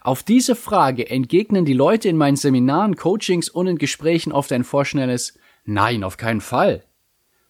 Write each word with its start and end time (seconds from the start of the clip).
Auf 0.00 0.22
diese 0.22 0.56
Frage 0.56 1.08
entgegnen 1.08 1.64
die 1.64 1.72
Leute 1.72 2.08
in 2.08 2.16
meinen 2.16 2.36
Seminaren, 2.36 2.96
Coachings 2.96 3.48
und 3.48 3.66
in 3.66 3.78
Gesprächen 3.78 4.32
oft 4.32 4.52
ein 4.52 4.64
vorschnelles 4.64 5.38
Nein, 5.64 6.02
auf 6.02 6.16
keinen 6.16 6.40
Fall. 6.40 6.84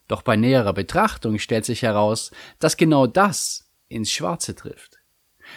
Doch 0.07 0.21
bei 0.21 0.35
näherer 0.35 0.73
Betrachtung 0.73 1.39
stellt 1.39 1.65
sich 1.65 1.81
heraus, 1.81 2.31
dass 2.59 2.77
genau 2.77 3.07
das 3.07 3.71
ins 3.87 4.11
Schwarze 4.11 4.55
trifft. 4.55 4.99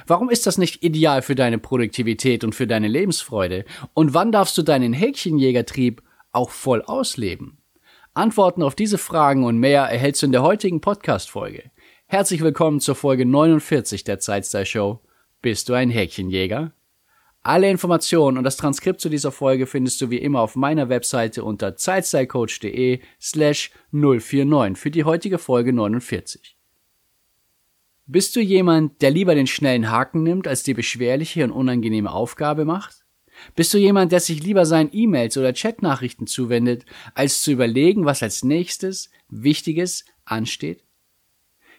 Warum 0.07 0.31
ist 0.31 0.47
das 0.47 0.59
nicht 0.59 0.83
ideal 0.83 1.23
für 1.23 1.35
deine 1.35 1.59
Produktivität 1.59 2.45
und 2.45 2.55
für 2.55 2.67
deine 2.67 2.89
Lebensfreude? 2.89 3.65
Und 3.95 4.15
wann 4.15 4.33
darfst 4.33 4.57
du 4.59 4.63
deinen 4.63 4.93
Häkchenjägertrieb 4.93 6.03
auch 6.33 6.51
voll 6.51 6.83
ausleben? 6.83 7.59
Antworten 8.15 8.63
auf 8.63 8.75
diese 8.75 8.99
Fragen 8.99 9.45
und 9.45 9.59
mehr 9.59 9.83
erhältst 9.83 10.23
du 10.23 10.27
in 10.27 10.33
der 10.33 10.43
heutigen 10.43 10.81
Podcast-Folge. 10.81 11.71
Herzlich 12.07 12.41
willkommen 12.41 12.81
zur 12.81 12.95
Folge 12.95 13.27
49 13.27 14.05
der 14.05 14.19
Zeitstyle 14.19 14.67
Show. 14.67 15.01
Bist 15.43 15.69
du 15.69 15.75
ein 15.75 15.91
Häkchenjäger? 15.91 16.73
Alle 17.47 17.71
Informationen 17.71 18.39
und 18.39 18.43
das 18.43 18.57
Transkript 18.57 19.01
zu 19.01 19.09
dieser 19.09 19.31
Folge 19.31 19.69
findest 19.69 20.01
du 20.01 20.11
wie 20.11 20.19
immer 20.19 20.41
auf 20.41 20.57
meiner 20.57 20.89
Webseite 20.89 21.45
unter 21.45 21.77
zeitstylecoach.de 21.77 22.99
slash 23.23 23.71
049 23.93 24.77
für 24.77 24.91
die 24.91 25.05
heutige 25.05 25.39
Folge 25.39 25.73
49. 25.73 26.57
Bist 28.07 28.35
du 28.35 28.41
jemand, 28.41 29.01
der 29.01 29.13
lieber 29.13 29.37
den 29.37 29.47
schnellen 29.47 29.93
Haken 29.93 30.25
nimmt, 30.25 30.49
als 30.49 30.65
die 30.65 30.75
beschwerliche 30.75 31.45
und 31.45 31.53
unangenehme 31.53 32.11
Aufgabe 32.11 32.65
macht? 32.65 33.05
Bist 33.55 33.73
du 33.73 33.79
jemand, 33.79 34.11
der 34.11 34.19
sich 34.19 34.43
lieber 34.43 34.67
seinen 34.67 34.91
E-Mails 34.93 35.37
oder 35.37 35.53
Chatnachrichten 35.53 36.27
zuwendet, 36.27 36.85
als 37.15 37.43
zu 37.43 37.53
überlegen, 37.53 38.07
was 38.07 38.25
als 38.25 38.43
nächstes 38.43 39.09
Wichtiges 39.29 40.05
ansteht? 40.25 40.86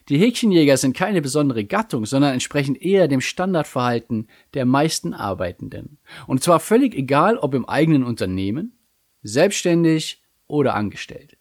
Die 0.09 0.17
Häkchenjäger 0.17 0.77
sind 0.77 0.95
keine 0.95 1.22
besondere 1.22 1.66
Gattung, 1.66 2.05
sondern 2.05 2.33
entsprechen 2.33 2.75
eher 2.75 3.08
dem 3.08 3.19
Standardverhalten 3.19 4.27
der 4.53 4.66
meisten 4.66 5.13
Arbeitenden. 5.13 5.97
Und 6.27 6.44
zwar 6.44 6.59
völlig 6.59 6.95
egal, 6.95 7.38
ob 7.38 7.53
im 7.53 7.67
eigenen 7.67 8.03
Unternehmen, 8.03 8.78
selbstständig 9.23 10.23
oder 10.47 10.75
angestellt. 10.75 11.38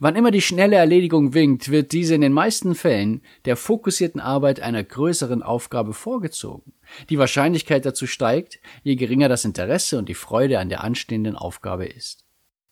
Wann 0.00 0.16
immer 0.16 0.30
die 0.30 0.42
schnelle 0.42 0.76
Erledigung 0.76 1.34
winkt, 1.34 1.70
wird 1.70 1.92
diese 1.92 2.14
in 2.14 2.20
den 2.20 2.32
meisten 2.32 2.74
Fällen 2.74 3.22
der 3.44 3.56
fokussierten 3.56 4.20
Arbeit 4.20 4.60
einer 4.60 4.82
größeren 4.82 5.42
Aufgabe 5.42 5.94
vorgezogen. 5.94 6.74
Die 7.10 7.18
Wahrscheinlichkeit 7.18 7.86
dazu 7.86 8.06
steigt, 8.06 8.60
je 8.82 8.96
geringer 8.96 9.28
das 9.28 9.44
Interesse 9.44 9.98
und 9.98 10.08
die 10.08 10.14
Freude 10.14 10.58
an 10.58 10.68
der 10.68 10.82
anstehenden 10.82 11.36
Aufgabe 11.36 11.86
ist. 11.86 12.24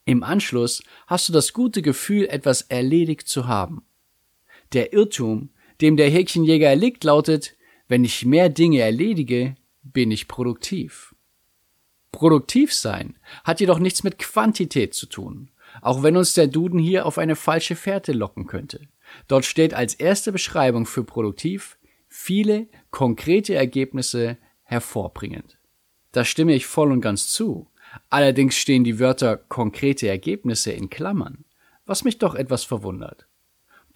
Im 0.05 0.23
Anschluss 0.23 0.83
hast 1.07 1.29
du 1.29 1.33
das 1.33 1.53
gute 1.53 1.83
Gefühl, 1.83 2.27
etwas 2.27 2.63
erledigt 2.63 3.29
zu 3.29 3.47
haben. 3.47 3.86
Der 4.73 4.93
Irrtum, 4.93 5.51
dem 5.81 5.97
der 5.97 6.11
Häkchenjäger 6.11 6.69
erliegt, 6.69 7.05
lautet, 7.05 7.57
wenn 7.89 8.05
ich 8.05 8.25
mehr 8.25 8.49
Dinge 8.49 8.81
erledige, 8.81 9.57
bin 9.83 10.11
ich 10.11 10.29
produktiv. 10.29 11.15
Produktiv 12.13 12.73
sein 12.73 13.19
hat 13.45 13.61
jedoch 13.61 13.79
nichts 13.79 14.03
mit 14.03 14.19
Quantität 14.19 14.95
zu 14.95 15.07
tun, 15.07 15.51
auch 15.83 16.03
wenn 16.03 16.17
uns 16.17 16.35
der 16.35 16.47
Duden 16.47 16.79
hier 16.79 17.07
auf 17.07 17.19
eine 17.19 17.37
falsche 17.37 17.77
Fährte 17.77 18.13
locken 18.13 18.47
könnte. 18.47 18.81
Dort 19.29 19.45
steht 19.45 19.75
als 19.75 19.95
erste 19.95 20.33
Beschreibung 20.33 20.87
für 20.87 21.05
produktiv 21.05 21.79
viele 22.09 22.67
konkrete 22.91 23.55
Ergebnisse 23.55 24.39
hervorbringend. 24.63 25.59
Da 26.13 26.25
stimme 26.25 26.55
ich 26.55 26.67
voll 26.67 26.91
und 26.91 27.03
ganz 27.03 27.29
zu. 27.29 27.69
Allerdings 28.11 28.57
stehen 28.57 28.85
die 28.85 28.99
Wörter 28.99 29.37
konkrete 29.37 30.09
Ergebnisse 30.09 30.73
in 30.73 30.91
Klammern, 30.91 31.45
was 31.85 32.05
mich 32.05 32.19
doch 32.19 32.35
etwas 32.35 32.65
verwundert. 32.65 33.27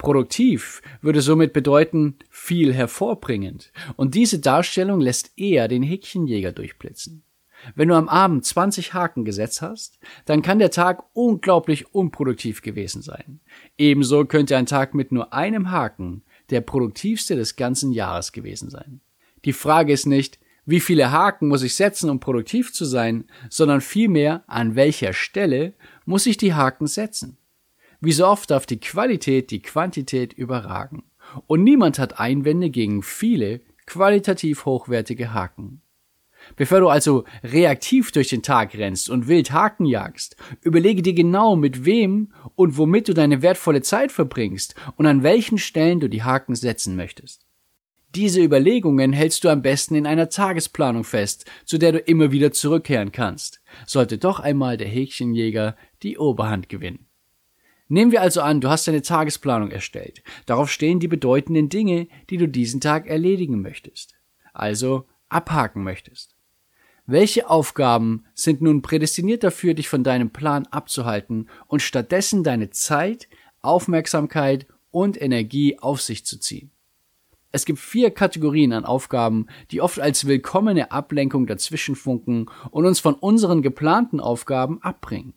Produktiv 0.01 0.81
würde 1.03 1.21
somit 1.21 1.53
bedeuten 1.53 2.17
viel 2.31 2.73
hervorbringend, 2.73 3.71
und 3.97 4.15
diese 4.15 4.39
Darstellung 4.39 4.99
lässt 4.99 5.39
eher 5.39 5.69
den 5.69 5.83
Häkchenjäger 5.83 6.53
durchblitzen. 6.53 7.23
Wenn 7.75 7.89
du 7.89 7.95
am 7.95 8.09
Abend 8.09 8.47
20 8.47 8.95
Haken 8.95 9.27
gesetzt 9.27 9.61
hast, 9.61 9.99
dann 10.25 10.41
kann 10.41 10.59
der 10.59 10.71
Tag 10.71 11.05
unglaublich 11.13 11.95
unproduktiv 11.95 12.63
gewesen 12.63 13.03
sein. 13.03 13.41
Ebenso 13.77 14.25
könnte 14.25 14.57
ein 14.57 14.65
Tag 14.65 14.95
mit 14.95 15.13
nur 15.13 15.35
einem 15.35 15.71
Haken 15.71 16.23
der 16.49 16.63
produktivste 16.63 17.37
des 17.37 17.57
ganzen 17.57 17.93
Jahres 17.93 18.33
gewesen 18.33 18.71
sein. 18.71 19.03
Die 19.45 19.53
Frage 19.53 19.93
ist 19.93 20.07
nicht, 20.07 20.39
wie 20.65 20.81
viele 20.81 21.11
Haken 21.11 21.49
muss 21.49 21.63
ich 21.63 21.75
setzen, 21.75 22.09
um 22.09 22.21
produktiv 22.21 22.73
zu 22.73 22.87
sein, 22.87 23.25
sondern 23.51 23.83
vielmehr, 23.83 24.45
an 24.47 24.77
welcher 24.77 25.13
Stelle 25.13 25.75
muss 26.07 26.25
ich 26.25 26.39
die 26.39 26.55
Haken 26.55 26.87
setzen. 26.87 27.37
Wie 28.01 28.13
so 28.13 28.27
oft 28.27 28.51
darf 28.51 28.67
die 28.67 28.81
Qualität 28.81 29.51
die 29.51 29.61
Quantität 29.61 30.33
überragen. 30.33 31.05
Und 31.47 31.63
niemand 31.63 31.99
hat 31.99 32.19
Einwände 32.19 32.71
gegen 32.71 33.03
viele 33.03 33.61
qualitativ 33.87 34.65
hochwertige 34.65 35.35
Haken. 35.35 35.83
Bevor 36.57 36.81
du 36.81 36.89
also 36.89 37.25
reaktiv 37.45 38.13
durch 38.13 38.29
den 38.29 38.43
Tag 38.43 38.75
rennst 38.75 39.11
und 39.11 39.29
wild 39.29 39.53
Haken 39.53 39.85
jagst, 39.85 40.37
überlege 40.63 41.03
dir 41.03 41.13
genau, 41.13 41.57
mit 41.57 41.85
wem 41.85 42.33
und 42.55 42.79
womit 42.79 43.09
du 43.09 43.15
deine 43.15 43.43
wertvolle 43.43 43.83
Zeit 43.83 44.11
verbringst 44.11 44.75
und 44.97 45.07
an 45.07 45.23
welchen 45.23 45.59
Stellen 45.59 46.01
du 46.01 46.09
die 46.09 46.23
Haken 46.23 46.55
setzen 46.55 46.97
möchtest. 46.97 47.47
Diese 48.15 48.43
Überlegungen 48.43 49.13
hältst 49.13 49.45
du 49.45 49.51
am 49.51 49.63
besten 49.63 49.95
in 49.95 50.07
einer 50.07 50.31
Tagesplanung 50.31 51.05
fest, 51.05 51.45
zu 51.65 51.79
der 51.79 51.93
du 51.93 51.99
immer 51.99 52.33
wieder 52.33 52.53
zurückkehren 52.53 53.13
kannst, 53.13 53.61
sollte 53.87 54.17
doch 54.19 54.41
einmal 54.41 54.77
der 54.79 54.89
Häkchenjäger 54.89 55.77
die 56.03 56.19
Oberhand 56.19 56.69
gewinnen. 56.69 57.10
Nehmen 57.91 58.13
wir 58.13 58.23
also 58.23 58.41
an, 58.41 58.61
du 58.61 58.71
hast 58.71 58.89
eine 58.89 59.03
Tagesplanung 59.03 59.73
erstellt. 59.73 60.23
Darauf 60.47 60.71
stehen 60.71 61.01
die 61.01 61.09
bedeutenden 61.09 61.69
Dinge, 61.69 62.07
die 62.31 62.37
du 62.37 62.47
diesen 62.47 62.81
Tag 62.81 63.09
erledigen 63.09 63.61
möchtest. 63.63 64.15
Also 64.53 65.09
abhaken 65.29 65.83
möchtest. 65.83 66.37
Welche 67.07 67.51
Aufgaben 67.51 68.27
sind 68.33 68.63
nun 68.63 68.81
prädestiniert 68.81 69.43
dafür, 69.43 69.75
dich 69.75 69.89
von 69.89 70.05
deinem 70.05 70.31
Plan 70.31 70.69
abzuhalten 70.69 71.49
und 71.67 71.83
stattdessen 71.83 72.45
deine 72.45 72.71
Zeit, 72.71 73.27
Aufmerksamkeit 73.61 74.69
und 74.93 75.21
Energie 75.21 75.77
auf 75.81 76.01
sich 76.01 76.25
zu 76.25 76.39
ziehen? 76.39 76.71
Es 77.51 77.65
gibt 77.65 77.81
vier 77.81 78.13
Kategorien 78.13 78.73
an 78.73 78.85
Aufgaben, 78.85 79.49
die 79.73 79.81
oft 79.81 79.99
als 79.99 80.29
willkommene 80.29 80.93
Ablenkung 80.93 81.49
dazwischenfunken 81.49 82.49
und 82.71 82.87
uns 82.87 83.01
von 83.01 83.15
unseren 83.15 83.63
geplanten 83.63 84.21
Aufgaben 84.21 84.81
abbringen. 84.81 85.35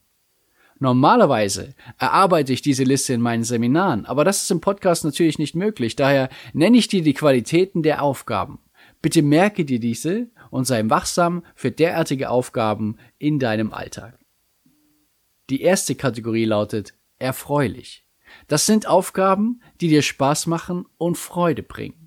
Normalerweise 0.83 1.75
erarbeite 1.97 2.51
ich 2.51 2.61
diese 2.61 2.83
Liste 2.83 3.13
in 3.13 3.21
meinen 3.21 3.45
Seminaren, 3.45 4.05
aber 4.05 4.25
das 4.25 4.43
ist 4.43 4.51
im 4.51 4.59
Podcast 4.59 5.05
natürlich 5.05 5.39
nicht 5.39 5.55
möglich. 5.55 5.95
Daher 5.95 6.27
nenne 6.51 6.75
ich 6.75 6.89
dir 6.89 7.01
die 7.01 7.13
Qualitäten 7.13 7.83
der 7.83 8.01
Aufgaben. 8.03 8.59
Bitte 9.01 9.21
merke 9.21 9.63
dir 9.63 9.79
diese 9.79 10.27
und 10.51 10.65
sei 10.67 10.83
wachsam 10.89 11.45
für 11.55 11.71
derartige 11.71 12.29
Aufgaben 12.29 12.97
in 13.17 13.39
deinem 13.39 13.71
Alltag. 13.71 14.19
Die 15.49 15.61
erste 15.61 15.95
Kategorie 15.95 16.43
lautet 16.43 16.95
erfreulich. 17.17 18.05
Das 18.49 18.65
sind 18.65 18.85
Aufgaben, 18.85 19.61
die 19.79 19.87
dir 19.87 20.01
Spaß 20.01 20.47
machen 20.47 20.85
und 20.97 21.17
Freude 21.17 21.63
bringen. 21.63 22.02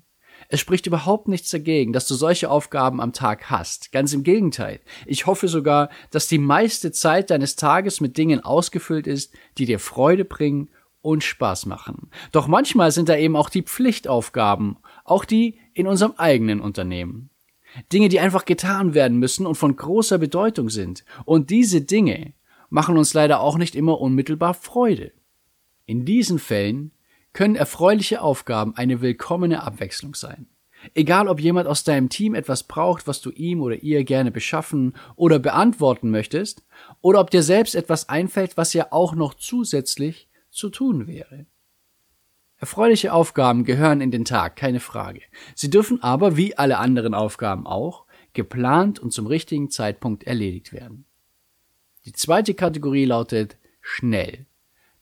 Es 0.49 0.59
spricht 0.61 0.87
überhaupt 0.87 1.27
nichts 1.27 1.49
dagegen, 1.49 1.91
dass 1.91 2.07
du 2.07 2.15
solche 2.15 2.49
Aufgaben 2.49 3.01
am 3.01 3.11
Tag 3.11 3.49
hast. 3.49 3.91
Ganz 3.91 4.13
im 4.13 4.23
Gegenteil. 4.23 4.79
Ich 5.05 5.25
hoffe 5.25 5.47
sogar, 5.47 5.89
dass 6.09 6.27
die 6.27 6.37
meiste 6.37 6.91
Zeit 6.91 7.29
deines 7.29 7.57
Tages 7.57 7.99
mit 7.99 8.17
Dingen 8.17 8.39
ausgefüllt 8.43 9.07
ist, 9.07 9.33
die 9.57 9.65
dir 9.65 9.79
Freude 9.79 10.23
bringen 10.23 10.69
und 11.01 11.23
Spaß 11.23 11.65
machen. 11.65 12.09
Doch 12.31 12.47
manchmal 12.47 12.91
sind 12.91 13.09
da 13.09 13.17
eben 13.17 13.35
auch 13.35 13.49
die 13.49 13.61
Pflichtaufgaben, 13.61 14.77
auch 15.03 15.25
die 15.25 15.59
in 15.73 15.87
unserem 15.87 16.13
eigenen 16.17 16.61
Unternehmen. 16.61 17.29
Dinge, 17.91 18.09
die 18.09 18.19
einfach 18.19 18.45
getan 18.45 18.93
werden 18.93 19.17
müssen 19.19 19.45
und 19.45 19.55
von 19.55 19.75
großer 19.75 20.17
Bedeutung 20.17 20.69
sind. 20.69 21.03
Und 21.25 21.49
diese 21.49 21.81
Dinge 21.81 22.33
machen 22.69 22.97
uns 22.97 23.13
leider 23.13 23.41
auch 23.41 23.57
nicht 23.57 23.75
immer 23.75 23.99
unmittelbar 23.99 24.53
Freude. 24.53 25.11
In 25.85 26.05
diesen 26.05 26.39
Fällen 26.39 26.91
können 27.37 27.55
erfreuliche 27.55 28.23
Aufgaben 28.23 28.75
eine 28.75 28.99
willkommene 28.99 29.61
Abwechslung 29.61 30.15
sein. 30.15 30.47
Egal 30.95 31.27
ob 31.27 31.39
jemand 31.39 31.67
aus 31.67 31.83
deinem 31.83 32.09
Team 32.09 32.33
etwas 32.33 32.63
braucht, 32.63 33.05
was 33.05 33.21
du 33.21 33.29
ihm 33.29 33.61
oder 33.61 33.75
ihr 33.75 34.03
gerne 34.05 34.31
beschaffen 34.31 34.95
oder 35.15 35.37
beantworten 35.37 36.09
möchtest, 36.09 36.63
oder 36.99 37.19
ob 37.19 37.29
dir 37.29 37.43
selbst 37.43 37.75
etwas 37.75 38.09
einfällt, 38.09 38.57
was 38.57 38.73
ja 38.73 38.87
auch 38.89 39.13
noch 39.13 39.35
zusätzlich 39.35 40.29
zu 40.49 40.71
tun 40.71 41.05
wäre. 41.05 41.45
Erfreuliche 42.57 43.13
Aufgaben 43.13 43.65
gehören 43.65 44.01
in 44.01 44.09
den 44.09 44.25
Tag, 44.25 44.55
keine 44.55 44.79
Frage. 44.79 45.21
Sie 45.53 45.69
dürfen 45.69 46.01
aber, 46.01 46.37
wie 46.37 46.57
alle 46.57 46.79
anderen 46.79 47.13
Aufgaben 47.13 47.67
auch, 47.67 48.05
geplant 48.33 48.97
und 48.97 49.13
zum 49.13 49.27
richtigen 49.27 49.69
Zeitpunkt 49.69 50.23
erledigt 50.23 50.73
werden. 50.73 51.05
Die 52.05 52.13
zweite 52.13 52.55
Kategorie 52.55 53.05
lautet 53.05 53.57
schnell. 53.79 54.47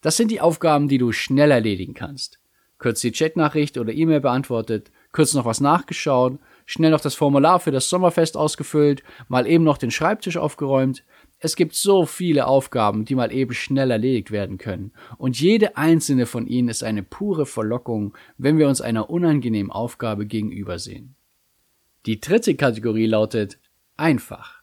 Das 0.06 0.18
sind 0.18 0.30
die 0.30 0.40
Aufgaben, 0.40 0.88
die 0.88 1.00
du 1.00 1.12
schnell 1.12 1.50
erledigen 1.50 1.96
kannst. 1.96 2.38
Kurz 2.78 3.02
die 3.02 3.12
Chatnachricht 3.12 3.76
oder 3.80 3.92
E-Mail 3.92 4.20
beantwortet, 4.20 4.92
kurz 5.12 5.34
noch 5.34 5.46
was 5.46 5.62
nachgeschaut, 5.62 6.38
schnell 6.68 6.92
noch 6.92 7.02
das 7.02 7.16
Formular 7.16 7.60
für 7.60 7.72
das 7.72 7.90
Sommerfest 7.90 8.38
ausgefüllt, 8.38 9.02
mal 9.30 9.48
eben 9.48 9.64
noch 9.64 9.80
den 9.80 9.90
Schreibtisch 9.90 10.38
aufgeräumt. 10.38 11.04
Es 11.40 11.56
gibt 11.56 11.74
so 11.74 12.06
viele 12.06 12.46
Aufgaben, 12.46 13.06
die 13.06 13.16
mal 13.16 13.34
eben 13.34 13.56
schnell 13.56 13.90
erledigt 13.90 14.30
werden 14.30 14.60
können. 14.60 14.92
Und 15.18 15.42
jede 15.42 15.76
einzelne 15.76 16.28
von 16.28 16.46
ihnen 16.46 16.70
ist 16.70 16.84
eine 16.84 17.02
pure 17.02 17.48
Verlockung, 17.48 18.16
wenn 18.38 18.60
wir 18.60 18.68
uns 18.68 18.82
einer 18.82 19.10
unangenehmen 19.10 19.72
Aufgabe 19.72 20.28
gegenübersehen. 20.28 21.16
Die 22.06 22.20
dritte 22.20 22.54
Kategorie 22.54 23.08
lautet 23.08 23.58
einfach. 23.98 24.62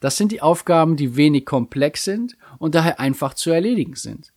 Das 0.00 0.18
sind 0.18 0.30
die 0.30 0.42
Aufgaben, 0.42 0.96
die 0.96 1.16
wenig 1.16 1.46
komplex 1.46 2.04
sind 2.04 2.36
und 2.58 2.74
daher 2.74 3.00
einfach 3.00 3.32
zu 3.32 3.50
erledigen 3.50 3.94
sind. 3.94 4.33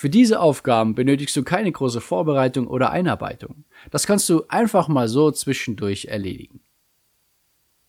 Für 0.00 0.08
diese 0.08 0.38
Aufgaben 0.38 0.94
benötigst 0.94 1.36
du 1.36 1.42
keine 1.42 1.72
große 1.72 2.00
Vorbereitung 2.00 2.68
oder 2.68 2.92
Einarbeitung. 2.92 3.64
Das 3.90 4.06
kannst 4.06 4.28
du 4.28 4.44
einfach 4.46 4.86
mal 4.86 5.08
so 5.08 5.32
zwischendurch 5.32 6.04
erledigen. 6.04 6.60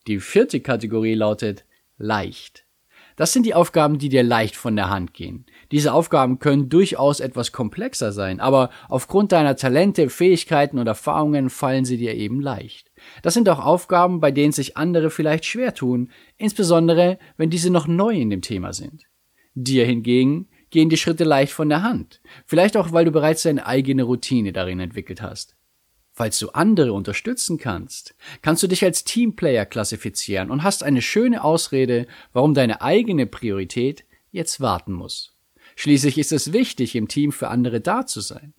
Die 0.07 0.19
vierte 0.19 0.59
Kategorie 0.59 1.13
lautet 1.13 1.65
leicht. 1.99 2.65
Das 3.15 3.31
sind 3.31 3.45
die 3.45 3.53
Aufgaben, 3.53 3.99
die 3.99 4.09
dir 4.09 4.23
leicht 4.23 4.55
von 4.55 4.75
der 4.75 4.89
Hand 4.89 5.13
gehen. 5.13 5.45
Diese 5.71 5.93
Aufgaben 5.93 6.39
können 6.39 6.67
durchaus 6.67 7.19
etwas 7.19 7.51
komplexer 7.51 8.11
sein, 8.11 8.39
aber 8.39 8.71
aufgrund 8.87 9.31
deiner 9.31 9.55
Talente, 9.55 10.09
Fähigkeiten 10.09 10.79
und 10.79 10.87
Erfahrungen 10.87 11.51
fallen 11.51 11.85
sie 11.85 11.97
dir 11.97 12.15
eben 12.15 12.41
leicht. 12.41 12.91
Das 13.21 13.35
sind 13.35 13.47
auch 13.49 13.63
Aufgaben, 13.63 14.19
bei 14.19 14.31
denen 14.31 14.51
sich 14.51 14.77
andere 14.77 15.11
vielleicht 15.11 15.45
schwer 15.45 15.75
tun, 15.75 16.09
insbesondere 16.37 17.19
wenn 17.37 17.51
diese 17.51 17.69
noch 17.69 17.85
neu 17.85 18.15
in 18.15 18.31
dem 18.31 18.41
Thema 18.41 18.73
sind. 18.73 19.03
Dir 19.53 19.85
hingegen 19.85 20.47
gehen 20.69 20.89
die 20.89 20.97
Schritte 20.97 21.23
leicht 21.23 21.53
von 21.53 21.69
der 21.69 21.83
Hand. 21.83 22.21
Vielleicht 22.45 22.77
auch, 22.77 22.91
weil 22.91 23.05
du 23.05 23.11
bereits 23.11 23.43
deine 23.43 23.65
eigene 23.65 24.03
Routine 24.03 24.53
darin 24.53 24.79
entwickelt 24.79 25.21
hast. 25.21 25.55
Falls 26.11 26.37
du 26.39 26.49
andere 26.49 26.91
unterstützen 26.91 27.57
kannst, 27.57 28.13
kannst 28.41 28.61
du 28.61 28.67
dich 28.67 28.83
als 28.83 29.05
Teamplayer 29.05 29.65
klassifizieren 29.65 30.51
und 30.51 30.63
hast 30.63 30.83
eine 30.83 31.01
schöne 31.01 31.43
Ausrede, 31.43 32.07
warum 32.33 32.53
deine 32.53 32.81
eigene 32.81 33.25
Priorität 33.25 34.03
jetzt 34.31 34.59
warten 34.59 34.91
muss. 34.91 35.37
Schließlich 35.75 36.17
ist 36.17 36.33
es 36.33 36.51
wichtig, 36.51 36.95
im 36.95 37.07
Team 37.07 37.31
für 37.31 37.47
andere 37.47 37.79
da 37.79 38.05
zu 38.05 38.19
sein. 38.19 38.53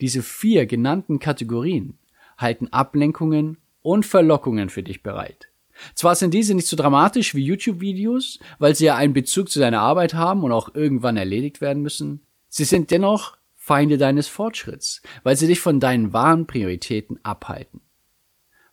Diese 0.00 0.22
vier 0.22 0.66
genannten 0.66 1.18
Kategorien 1.18 1.98
halten 2.36 2.68
Ablenkungen 2.68 3.56
und 3.82 4.06
Verlockungen 4.06 4.68
für 4.68 4.84
dich 4.84 5.02
bereit. 5.02 5.48
Zwar 5.94 6.14
sind 6.14 6.34
diese 6.34 6.54
nicht 6.54 6.66
so 6.66 6.76
dramatisch 6.76 7.34
wie 7.34 7.44
YouTube-Videos, 7.44 8.38
weil 8.58 8.74
sie 8.74 8.86
ja 8.86 8.96
einen 8.96 9.12
Bezug 9.12 9.50
zu 9.50 9.60
deiner 9.60 9.80
Arbeit 9.80 10.14
haben 10.14 10.42
und 10.42 10.52
auch 10.52 10.74
irgendwann 10.74 11.16
erledigt 11.16 11.60
werden 11.60 11.82
müssen, 11.82 12.22
sie 12.48 12.64
sind 12.64 12.90
dennoch 12.90 13.36
Feinde 13.54 13.98
deines 13.98 14.28
Fortschritts, 14.28 15.02
weil 15.22 15.36
sie 15.36 15.46
dich 15.46 15.60
von 15.60 15.80
deinen 15.80 16.12
wahren 16.12 16.46
Prioritäten 16.46 17.20
abhalten. 17.22 17.80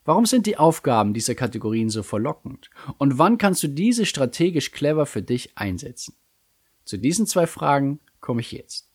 Warum 0.06 0.28
sind 0.28 0.46
die 0.46 0.57
Aufgaben 0.57 1.13
dieser 1.13 1.34
Kategorien 1.34 1.90
so 1.90 2.04
verlockend? 2.04 2.69
Und 3.00 3.18
wann 3.18 3.40
kannst 3.40 3.63
du 3.63 3.68
diese 3.68 4.06
strategisch 4.06 4.72
clever 4.72 5.08
für 5.08 5.24
dich 5.24 5.58
einsetzen? 5.58 6.16
Zu 6.86 6.98
diesen 6.98 7.25
zwei 7.25 7.48
Fragen 7.48 8.00
komme 8.22 8.42
ich 8.42 8.51
jetzt. 8.51 8.88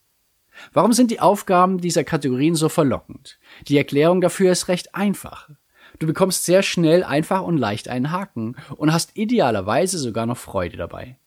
Warum 0.73 0.93
sind 0.93 1.11
die 1.11 1.21
Aufgaben 1.21 1.79
dieser 1.79 2.05
Kategorien 2.05 2.55
so 2.55 2.69
verlockend? 2.69 3.39
Die 3.67 3.77
Erklärung 3.77 4.21
dafür 4.21 4.53
ist 4.53 4.69
recht 4.69 4.95
einfach. 4.95 5.51
Du 6.01 6.07
bekommst 6.07 6.47
sehr 6.47 6.63
schnell 6.63 7.05
einfach 7.05 7.43
und 7.43 7.59
leicht 7.59 7.89
einen 7.89 8.11
Haken 8.11 8.57
und 8.77 8.91
hast 8.91 9.17
idealerweise 9.19 9.99
sogar 9.99 10.25
noch 10.25 10.39
Freude 10.39 10.79
dabei. 10.79 11.19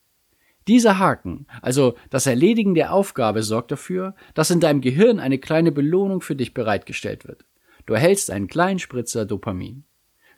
Dieser 0.68 0.98
Haken, 0.98 1.46
also 1.62 1.96
das 2.10 2.26
Erledigen 2.26 2.74
der 2.74 2.92
Aufgabe, 2.92 3.44
sorgt 3.44 3.72
dafür, 3.72 4.16
dass 4.34 4.50
in 4.50 4.60
deinem 4.60 4.82
Gehirn 4.82 5.20
eine 5.20 5.38
kleine 5.38 5.72
Belohnung 5.72 6.22
für 6.22 6.36
dich 6.36 6.56
bereitgestellt 6.56 7.28
wird. 7.28 7.46
Du 7.86 7.94
erhältst 7.94 8.32
einen 8.32 8.48
kleinen 8.48 8.80
Spritzer 8.80 9.26
Dopamin. 9.26 9.84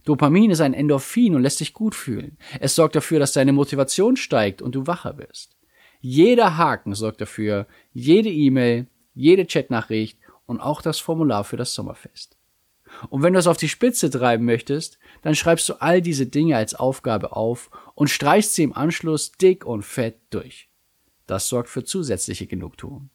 Dopamin 0.04 0.52
ist 0.52 0.62
ein 0.62 0.74
Endorphin 0.74 1.34
und 1.34 1.42
lässt 1.42 1.62
dich 1.62 1.74
gut 1.74 1.96
fühlen. 1.96 2.38
Es 2.60 2.76
sorgt 2.76 2.98
dafür, 2.98 3.20
dass 3.20 3.32
deine 3.32 3.54
Motivation 3.54 4.18
steigt 4.18 4.62
und 4.62 4.76
du 4.76 4.86
wacher 4.86 5.18
wirst. 5.18 5.56
Jeder 6.02 6.58
Haken 6.58 6.94
sorgt 6.94 7.22
dafür, 7.22 7.68
jede 7.94 8.30
E-Mail, 8.30 8.88
jede 9.14 9.46
Chatnachricht 9.46 10.20
und 10.46 10.60
auch 10.60 10.82
das 10.82 11.00
Formular 11.00 11.46
für 11.46 11.58
das 11.58 11.74
Sommerfest. 11.74 12.35
Und 13.10 13.24
wenn 13.24 13.34
du 13.34 13.40
es 13.40 13.48
auf 13.48 13.58
die 13.58 13.70
Spitze 13.70 14.10
treiben 14.10 14.46
möchtest, 14.46 15.00
dann 15.22 15.36
schreibst 15.36 15.68
du 15.70 15.82
all 15.82 16.02
diese 16.02 16.26
Dinge 16.28 16.58
als 16.58 16.76
Aufgabe 16.76 17.36
auf 17.36 17.70
und 17.94 18.10
streichst 18.10 18.54
sie 18.54 18.64
im 18.64 18.74
Anschluss 18.74 19.32
dick 19.32 19.66
und 19.66 19.84
fett 19.84 20.20
durch. 20.30 20.70
Das 21.28 21.48
sorgt 21.48 21.70
für 21.70 21.84
zusätzliche 21.84 22.48
Genugtuung. 22.48 23.10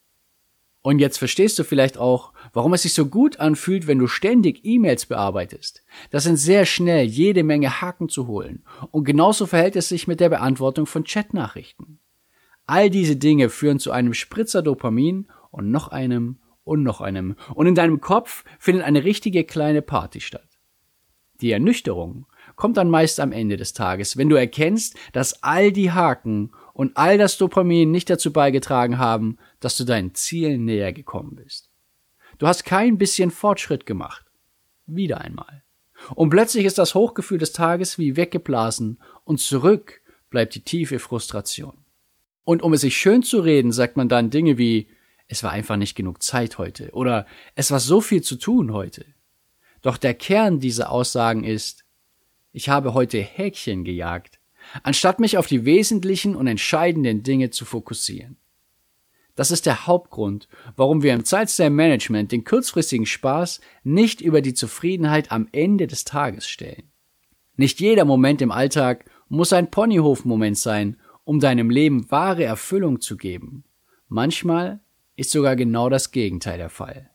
Und 0.83 0.99
jetzt 0.99 1.19
verstehst 1.19 1.59
du 1.59 1.65
vielleicht 1.65 1.99
auch, 1.99 2.33
warum 2.55 2.73
es 2.73 2.83
sich 2.83 2.95
so 2.95 3.05
gut 3.07 3.39
anfühlt, 3.39 3.87
wenn 3.87 3.99
du 3.99 4.07
ständig 4.07 4.65
E-Mails 4.65 5.07
bearbeitest. 5.07 5.85
Das 6.11 6.25
sind 6.25 6.37
sehr 6.37 6.65
schnell 6.65 7.05
jede 7.05 7.43
Menge 7.43 7.83
Haken 7.83 8.09
zu 8.09 8.27
holen. 8.27 8.65
Und 8.91 9.05
genauso 9.05 9.47
verhält 9.47 9.77
es 9.77 9.91
sich 9.91 10.09
mit 10.09 10.21
der 10.21 10.31
Beantwortung 10.31 10.87
von 10.87 11.05
Chatnachrichten. 11.05 11.99
All 12.67 12.89
diese 12.89 13.17
Dinge 13.17 13.51
führen 13.51 13.79
zu 13.79 13.91
einem 13.91 14.15
Spritzer 14.15 14.63
Dopamin 14.63 15.29
und 15.51 15.71
noch 15.71 15.89
einem 15.89 16.39
und 16.65 16.83
noch 16.83 17.01
einem. 17.01 17.37
Und 17.55 17.67
in 17.67 17.75
deinem 17.75 18.01
Kopf 18.01 18.45
findet 18.59 18.85
eine 18.85 19.05
richtige 19.05 19.45
kleine 19.45 19.83
Party 19.83 20.21
statt. 20.21 20.49
Die 21.41 21.53
Ernüchterung 21.53 22.27
kommt 22.57 22.77
dann 22.77 22.91
meist 22.91 23.21
am 23.21 23.33
Ende 23.33 23.57
des 23.57 23.73
Tages, 23.73 24.17
wenn 24.17 24.29
du 24.29 24.37
erkennst, 24.37 24.97
dass 25.13 25.43
all 25.43 25.73
die 25.73 25.91
Haken 25.91 26.53
und 26.75 26.97
all 26.97 27.17
das 27.17 27.39
Dopamin 27.39 27.91
nicht 27.91 28.11
dazu 28.11 28.33
beigetragen 28.33 28.99
haben, 28.99 29.39
dass 29.61 29.77
du 29.77 29.85
deinen 29.85 30.15
Zielen 30.15 30.65
näher 30.65 30.93
gekommen 30.93 31.37
bist. 31.37 31.71
Du 32.39 32.47
hast 32.47 32.65
kein 32.65 32.99
bisschen 32.99 33.31
Fortschritt 33.31 33.87
gemacht. 33.87 34.27
Wieder 34.87 35.21
einmal. 35.21 35.63
Und 36.15 36.31
plötzlich 36.31 36.65
ist 36.65 36.79
das 36.79 36.95
Hochgefühl 36.95 37.39
des 37.39 37.53
Tages 37.53 37.99
wie 37.99 38.17
weggeblasen 38.17 38.99
und 39.25 39.41
zurück 39.41 40.01
bleibt 40.31 40.55
die 40.55 40.63
tiefe 40.63 40.99
Frustration. 40.99 41.85
Und 42.45 42.63
um 42.63 42.73
es 42.73 42.81
sich 42.81 42.97
schön 42.97 43.23
zu 43.23 43.41
reden, 43.41 43.73
sagt 43.73 43.97
man 43.97 44.09
dann 44.09 44.31
Dinge 44.31 44.59
wie 44.59 44.89
es 45.31 45.45
war 45.45 45.53
einfach 45.53 45.77
nicht 45.77 45.95
genug 45.95 46.23
Zeit 46.25 46.59
heute 46.59 46.91
oder 46.91 47.25
es 47.55 47.71
war 47.71 47.79
so 47.79 48.01
viel 48.01 48.21
zu 48.21 48.35
tun 48.35 48.73
heute. 48.73 49.07
Doch 49.81 49.97
der 49.97 50.13
Kern 50.13 50.59
dieser 50.59 50.91
Aussagen 50.91 51.45
ist, 51.45 51.85
ich 52.53 52.69
habe 52.69 52.95
heute 52.95 53.19
Häkchen 53.19 53.85
gejagt, 53.85 54.41
anstatt 54.83 55.21
mich 55.21 55.39
auf 55.39 55.47
die 55.47 55.65
wesentlichen 55.65 56.35
und 56.35 56.49
entscheidenden 56.49 57.23
Dinge 57.23 57.51
zu 57.51 57.65
fokussieren. 57.65 58.39
Das 59.37 59.53
ist 59.53 59.67
der 59.67 59.87
Hauptgrund, 59.87 60.49
warum 60.75 61.05
wir 61.05 61.15
im 61.15 61.25
Zeitstyle 61.25 61.71
Management 61.71 62.33
den 62.33 62.43
kurzfristigen 62.43 63.07
Spaß 63.07 63.61
nicht 63.85 64.21
über 64.21 64.43
die 64.43 64.53
Zufriedenheit 64.53 65.31
am 65.31 65.47
Ende 65.53 65.87
des 65.87 66.05
Tages 66.05 66.49
stellen. 66.49 66.91
Nicht 67.55 67.79
jeder 67.79 68.05
Moment 68.05 68.43
im 68.43 68.51
Alltag 68.51 69.05
muss 69.29 69.53
ein 69.53 69.71
Ponyhof-Moment 69.71 70.59
sein, 70.59 70.97
um 71.23 71.39
deinem 71.39 71.71
Leben 71.71 72.11
wahre 72.11 72.43
Erfüllung 72.43 73.01
zu 73.01 73.17
geben. 73.17 73.63
Manchmal 74.09 74.81
ist 75.21 75.33
sogar 75.33 75.55
genau 75.55 75.91
das 75.91 76.13
Gegenteil 76.13 76.57
der 76.57 76.71
Fall. 76.71 77.11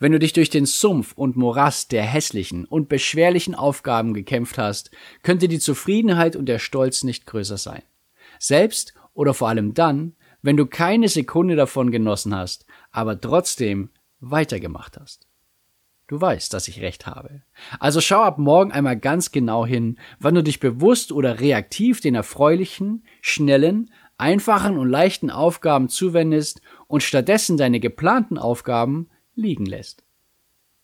Wenn 0.00 0.10
du 0.10 0.18
dich 0.18 0.32
durch 0.32 0.50
den 0.50 0.66
Sumpf 0.66 1.12
und 1.12 1.36
Morast 1.36 1.92
der 1.92 2.02
hässlichen 2.02 2.64
und 2.64 2.88
beschwerlichen 2.88 3.54
Aufgaben 3.54 4.12
gekämpft 4.12 4.58
hast, 4.58 4.90
könnte 5.22 5.46
die 5.46 5.60
Zufriedenheit 5.60 6.34
und 6.34 6.46
der 6.46 6.58
Stolz 6.58 7.04
nicht 7.04 7.24
größer 7.24 7.58
sein. 7.58 7.82
Selbst 8.40 8.92
oder 9.14 9.34
vor 9.34 9.48
allem 9.48 9.72
dann, 9.72 10.16
wenn 10.42 10.56
du 10.56 10.66
keine 10.66 11.06
Sekunde 11.08 11.54
davon 11.54 11.92
genossen 11.92 12.34
hast, 12.34 12.66
aber 12.90 13.20
trotzdem 13.20 13.90
weitergemacht 14.18 14.98
hast. 14.98 15.28
Du 16.08 16.20
weißt, 16.20 16.52
dass 16.52 16.66
ich 16.66 16.80
recht 16.80 17.06
habe. 17.06 17.42
Also 17.78 18.00
schau 18.00 18.22
ab 18.22 18.38
morgen 18.38 18.72
einmal 18.72 18.96
ganz 18.98 19.30
genau 19.30 19.64
hin, 19.64 19.98
wann 20.18 20.34
du 20.34 20.42
dich 20.42 20.58
bewusst 20.58 21.12
oder 21.12 21.38
reaktiv 21.38 22.00
den 22.00 22.16
erfreulichen, 22.16 23.04
schnellen, 23.20 23.90
einfachen 24.18 24.78
und 24.78 24.88
leichten 24.88 25.30
Aufgaben 25.30 25.88
zuwendest 25.88 26.60
und 26.86 27.02
stattdessen 27.02 27.56
deine 27.56 27.80
geplanten 27.80 28.38
Aufgaben 28.38 29.08
liegen 29.34 29.66
lässt. 29.66 30.04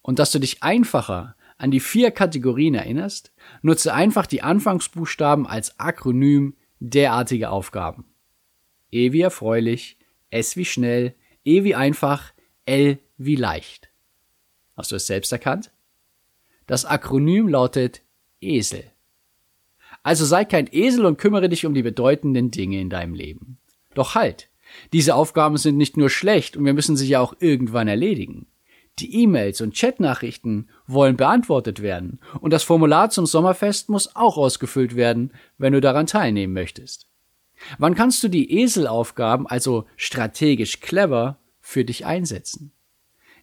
Und 0.03 0.19
dass 0.19 0.33
du 0.33 0.39
dich 0.39 0.63
einfacher 0.63 1.37
an 1.59 1.71
die 1.71 1.81
vier 1.81 2.11
Kategorien 2.11 2.75
erinnerst, 2.75 3.33
nutze 3.63 3.95
einfach 3.95 4.27
die 4.27 4.43
Anfangsbuchstaben 4.43 5.47
als 5.47 5.79
Akronym 5.79 6.57
derartige 6.81 7.51
Aufgaben. 7.51 8.05
E 8.91 9.13
wie 9.13 9.21
erfreulich, 9.21 9.97
S 10.31 10.57
wie 10.57 10.65
schnell, 10.65 11.15
E 11.45 11.65
wie 11.65 11.75
einfach, 11.75 12.33
L 12.67 12.99
wie 13.17 13.37
leicht. 13.37 13.91
Hast 14.77 14.91
du 14.91 14.97
es 14.97 15.07
selbst 15.07 15.33
erkannt? 15.33 15.71
Das 16.67 16.85
Akronym 16.85 17.49
lautet 17.49 18.03
ESEL. 18.41 18.92
Also 20.03 20.25
sei 20.25 20.45
kein 20.45 20.69
Esel 20.71 21.07
und 21.07 21.19
kümmere 21.19 21.49
dich 21.49 21.65
um 21.65 21.75
die 21.75 21.83
bedeutenden 21.83 22.51
Dinge 22.51 22.81
in 22.81 22.91
deinem 22.91 23.15
Leben. 23.15 23.59
Doch 23.95 24.15
halt, 24.15 24.49
diese 24.93 25.15
Aufgaben 25.15 25.57
sind 25.57 25.77
nicht 25.77 25.97
nur 25.97 26.11
schlecht 26.11 26.57
und 26.57 26.65
wir 26.65 26.75
müssen 26.75 26.97
sie 26.97 27.09
ja 27.09 27.21
auch 27.21 27.35
irgendwann 27.41 27.89
erledigen. 27.89 28.47
Die 28.99 29.23
E-Mails 29.23 29.61
und 29.61 29.75
Chatnachrichten 29.75 30.69
wollen 30.87 31.17
beantwortet 31.17 31.81
werden 31.81 32.21
und 32.41 32.53
das 32.53 32.63
Formular 32.63 33.11
zum 33.11 33.27
Sommerfest 33.27 33.89
muss 33.89 34.15
auch 34.17 34.37
ausgefüllt 34.37 34.97
werden, 34.97 35.33
wenn 35.57 35.73
du 35.73 35.81
daran 35.81 36.07
teilnehmen 36.07 36.53
möchtest. 36.53 37.07
Wann 37.79 37.95
kannst 37.95 38.23
du 38.23 38.29
die 38.29 38.61
Eselaufgaben, 38.61 39.47
also 39.47 39.87
strategisch 39.97 40.81
clever, 40.81 41.39
für 41.61 41.85
dich 41.85 42.05
einsetzen? 42.05 42.73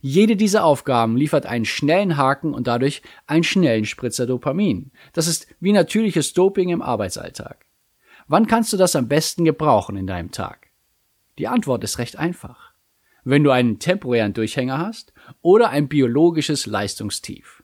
Jede 0.02 0.38
dieser 0.38 0.64
Aufgaben 0.64 1.18
liefert 1.18 1.46
einen 1.46 1.66
schnellen 1.66 2.16
Haken 2.16 2.54
und 2.54 2.68
dadurch 2.68 3.02
einen 3.28 3.44
schnellen 3.44 3.86
Spritzer 3.86 4.26
Dopamin. 4.26 4.92
Das 5.12 5.28
ist 5.28 5.48
wie 5.60 5.74
natürliches 5.74 6.34
Doping 6.34 6.70
im 6.70 6.82
Arbeitsalltag. 6.82 7.66
Wann 8.28 8.48
kannst 8.48 8.72
du 8.72 8.78
das 8.78 8.96
am 8.96 9.10
besten 9.10 9.44
gebrauchen 9.44 9.98
in 9.98 10.08
deinem 10.08 10.32
Tag? 10.32 10.68
Die 11.38 11.48
Antwort 11.48 11.84
ist 11.84 12.00
recht 12.00 12.18
einfach. 12.18 12.74
Wenn 13.26 13.44
du 13.44 13.52
einen 13.52 13.80
temporären 13.80 14.34
Durchhänger 14.34 14.78
hast 14.78 15.14
oder 15.42 15.70
ein 15.70 15.90
biologisches 15.90 16.66
Leistungstief. 16.66 17.64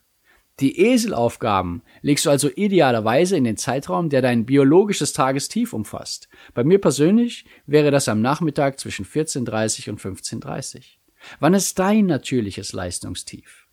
Die 0.59 0.79
Eselaufgaben 0.79 1.83
legst 2.01 2.25
du 2.25 2.29
also 2.29 2.49
idealerweise 2.49 3.35
in 3.35 3.43
den 3.43 3.57
Zeitraum, 3.57 4.09
der 4.09 4.21
dein 4.21 4.45
biologisches 4.45 5.11
Tagestief 5.11 5.73
umfasst. 5.73 6.29
Bei 6.53 6.63
mir 6.63 6.79
persönlich 6.79 7.45
wäre 7.65 7.91
das 7.91 8.07
am 8.07 8.21
Nachmittag 8.21 8.79
zwischen 8.79 9.05
14.30 9.05 9.89
und 9.89 10.01
15.30. 10.01 10.94
Wann 11.39 11.53
ist 11.53 11.79
dein 11.79 12.05
natürliches 12.05 12.73
Leistungstief? 12.73 13.65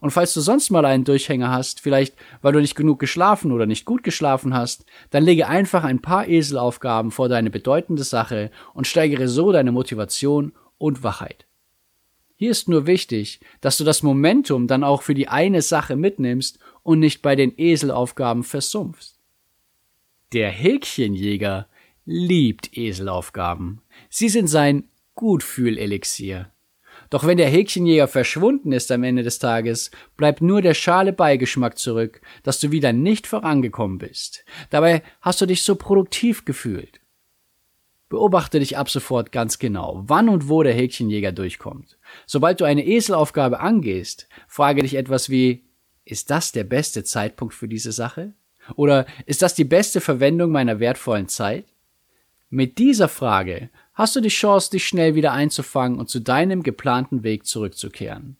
Und 0.00 0.10
falls 0.10 0.34
du 0.34 0.40
sonst 0.40 0.70
mal 0.70 0.84
einen 0.84 1.04
Durchhänger 1.04 1.50
hast, 1.50 1.80
vielleicht 1.80 2.14
weil 2.42 2.52
du 2.52 2.60
nicht 2.60 2.74
genug 2.74 2.98
geschlafen 2.98 3.52
oder 3.52 3.66
nicht 3.66 3.84
gut 3.84 4.02
geschlafen 4.02 4.54
hast, 4.54 4.84
dann 5.10 5.24
lege 5.24 5.48
einfach 5.48 5.84
ein 5.84 6.02
paar 6.02 6.28
Eselaufgaben 6.28 7.10
vor 7.10 7.28
deine 7.28 7.50
bedeutende 7.50 8.04
Sache 8.04 8.50
und 8.74 8.86
steigere 8.86 9.28
so 9.28 9.52
deine 9.52 9.72
Motivation 9.72 10.52
und 10.78 11.02
Wachheit. 11.02 11.46
Hier 12.38 12.50
ist 12.50 12.68
nur 12.68 12.86
wichtig, 12.86 13.40
dass 13.62 13.78
du 13.78 13.84
das 13.84 14.02
Momentum 14.02 14.66
dann 14.66 14.84
auch 14.84 15.00
für 15.00 15.14
die 15.14 15.28
eine 15.28 15.62
Sache 15.62 15.96
mitnimmst 15.96 16.58
und 16.82 16.98
nicht 16.98 17.22
bei 17.22 17.34
den 17.34 17.56
Eselaufgaben 17.56 18.44
versumpfst. 18.44 19.18
Der 20.32 20.50
Häkchenjäger 20.50 21.66
liebt 22.04 22.76
Eselaufgaben. 22.76 23.80
Sie 24.10 24.28
sind 24.28 24.48
sein 24.48 24.84
Gutfühlelixier. 25.14 26.52
Doch 27.10 27.26
wenn 27.26 27.36
der 27.36 27.48
Häkchenjäger 27.48 28.08
verschwunden 28.08 28.72
ist 28.72 28.90
am 28.90 29.04
Ende 29.04 29.22
des 29.22 29.38
Tages, 29.38 29.90
bleibt 30.16 30.42
nur 30.42 30.62
der 30.62 30.74
schale 30.74 31.12
Beigeschmack 31.12 31.78
zurück, 31.78 32.20
dass 32.42 32.60
du 32.60 32.70
wieder 32.70 32.92
nicht 32.92 33.26
vorangekommen 33.26 33.98
bist. 33.98 34.44
Dabei 34.70 35.02
hast 35.20 35.40
du 35.40 35.46
dich 35.46 35.62
so 35.62 35.76
produktiv 35.76 36.44
gefühlt. 36.44 37.00
Beobachte 38.08 38.60
dich 38.60 38.78
ab 38.78 38.88
sofort 38.88 39.32
ganz 39.32 39.58
genau, 39.58 40.04
wann 40.06 40.28
und 40.28 40.48
wo 40.48 40.62
der 40.62 40.74
Häkchenjäger 40.74 41.32
durchkommt. 41.32 41.98
Sobald 42.24 42.60
du 42.60 42.64
eine 42.64 42.86
Eselaufgabe 42.86 43.58
angehst, 43.58 44.28
frage 44.46 44.82
dich 44.82 44.94
etwas 44.94 45.28
wie, 45.28 45.64
ist 46.04 46.30
das 46.30 46.52
der 46.52 46.62
beste 46.62 47.02
Zeitpunkt 47.02 47.52
für 47.52 47.66
diese 47.66 47.90
Sache? 47.90 48.32
Oder 48.76 49.06
ist 49.26 49.42
das 49.42 49.54
die 49.54 49.64
beste 49.64 50.00
Verwendung 50.00 50.52
meiner 50.52 50.78
wertvollen 50.78 51.28
Zeit? 51.28 51.66
Mit 52.48 52.78
dieser 52.78 53.08
Frage 53.08 53.70
hast 53.96 54.14
du 54.14 54.20
die 54.20 54.28
Chance, 54.28 54.70
dich 54.70 54.86
schnell 54.86 55.16
wieder 55.16 55.32
einzufangen 55.32 55.98
und 55.98 56.08
zu 56.08 56.20
deinem 56.20 56.62
geplanten 56.62 57.24
Weg 57.24 57.46
zurückzukehren. 57.46 58.36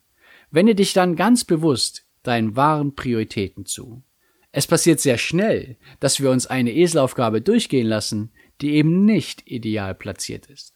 Wende 0.52 0.76
dich 0.76 0.92
dann 0.92 1.16
ganz 1.16 1.44
bewusst 1.44 2.04
deinen 2.22 2.54
wahren 2.54 2.94
Prioritäten 2.94 3.66
zu. 3.66 4.02
Es 4.52 4.66
passiert 4.66 5.00
sehr 5.00 5.18
schnell, 5.18 5.76
dass 5.98 6.20
wir 6.20 6.30
uns 6.30 6.46
eine 6.46 6.74
Eselaufgabe 6.74 7.40
durchgehen 7.40 7.86
lassen, 7.86 8.30
die 8.60 8.74
eben 8.74 9.04
nicht 9.04 9.42
ideal 9.46 9.94
platziert 9.94 10.46
ist. 10.46 10.74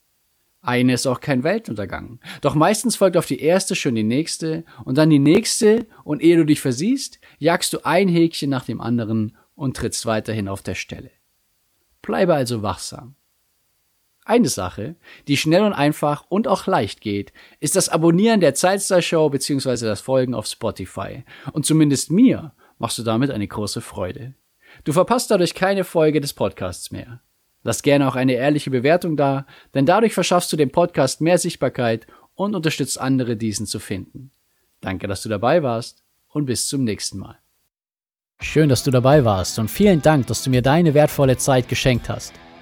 Eine 0.63 0.95
ist 0.95 1.07
auch 1.07 1.21
kein 1.21 1.45
Weltuntergang. 1.45 2.21
Doch 2.43 2.55
meistens 2.55 2.97
folgt 2.97 3.17
auf 3.17 3.27
die 3.27 3.41
erste 3.41 3.75
schon 3.75 3.95
die 3.95 4.03
nächste 4.03 4.65
und 4.85 4.99
dann 4.99 5.09
die 5.09 5.19
nächste 5.19 5.87
und 6.05 6.23
ehe 6.23 6.37
du 6.37 6.45
dich 6.45 6.61
versiehst, 6.61 7.21
jagst 7.39 7.73
du 7.73 7.85
ein 7.85 8.09
Häkchen 8.09 8.51
nach 8.51 8.65
dem 8.65 8.81
anderen 8.81 9.37
und 9.55 9.77
trittst 9.77 10.05
weiterhin 10.05 10.49
auf 10.49 10.63
der 10.63 10.75
Stelle. 10.75 11.11
Bleibe 12.03 12.35
also 12.35 12.63
wachsam. 12.63 13.15
Eine 14.25 14.49
Sache, 14.49 14.97
die 15.29 15.37
schnell 15.37 15.63
und 15.63 15.73
einfach 15.73 16.25
und 16.29 16.47
auch 16.47 16.67
leicht 16.67 17.01
geht, 17.01 17.33
ist 17.59 17.75
das 17.75 17.89
Abonnieren 17.89 18.41
der 18.41 18.55
Zeitstar 18.55 19.03
Show 19.03 19.29
bzw. 19.31 19.87
das 19.87 20.01
Folgen 20.01 20.35
auf 20.35 20.47
Spotify. 20.47 21.25
Und 21.53 21.67
zumindest 21.67 22.11
mir 22.11 22.53
machst 22.79 22.99
du 22.99 23.03
damit 23.03 23.31
eine 23.31 23.49
große 23.49 23.81
Freude. 23.81 24.35
Du 24.85 24.93
verpasst 24.93 25.31
dadurch 25.31 25.55
keine 25.55 25.85
Folge 25.85 26.21
des 26.21 26.33
Podcasts 26.33 26.91
mehr. 26.91 27.21
Lass 27.63 27.83
gerne 27.83 28.09
auch 28.09 28.17
eine 28.17 28.35
ehrliche 28.35 28.71
Bewertung 28.71 29.17
da, 29.17 29.47
denn 29.75 29.85
dadurch 29.85 30.15
verschaffst 30.15 30.53
du 30.53 30.57
dem 30.57 30.71
Podcast 30.71 31.21
mehr 31.21 31.39
Sichtbarkeit 31.39 32.07
und 32.35 32.55
unterstützt 32.55 33.01
andere, 33.01 33.37
diesen 33.37 33.67
zu 33.67 33.81
finden. 33.81 34.31
Danke, 34.81 35.09
dass 35.09 35.23
du 35.23 35.29
dabei 35.29 35.63
warst 35.63 36.03
und 36.29 36.47
bis 36.47 36.69
zum 36.69 36.85
nächsten 36.85 37.19
Mal. 37.19 37.39
Schön, 38.41 38.71
dass 38.71 38.83
du 38.83 38.91
dabei 38.91 39.25
warst 39.27 39.59
und 39.59 39.71
vielen 39.71 40.01
Dank, 40.01 40.27
dass 40.29 40.43
du 40.43 40.49
mir 40.49 40.63
deine 40.63 40.95
wertvolle 40.95 41.37
Zeit 41.37 41.69
geschenkt 41.69 42.09
hast. 42.09 42.33